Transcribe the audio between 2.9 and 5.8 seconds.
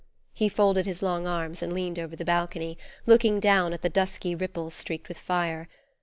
looking down at the dusky ripples streaked with fire.